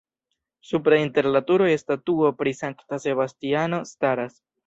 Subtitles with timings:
[0.69, 4.43] Supre inter la turoj statuo pri Sankta Sebastiano staras.